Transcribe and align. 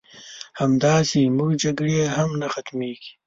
همداسې 0.59 1.19
زمونږ 1.27 1.51
جګړې 1.63 1.99
هم 2.15 2.29
نه 2.41 2.47
ختميږي 2.53 3.11